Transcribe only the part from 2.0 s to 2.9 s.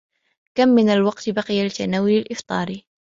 الإفطار؟